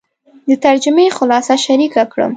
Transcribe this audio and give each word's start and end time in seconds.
د 0.47 0.49
ترجمې 0.65 1.05
خلاصه 1.17 1.53
شریکه 1.65 2.03
کړم. 2.11 2.29